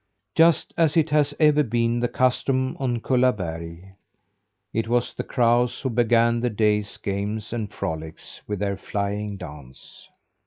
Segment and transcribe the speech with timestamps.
[0.33, 3.93] Just as it has ever been the custom on Kullaberg,
[4.73, 10.09] it was the crows who began the day's games and frolics with their flying dance.